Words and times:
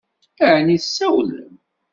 Ɛni 0.53 0.77
tsawlem? 0.83 1.53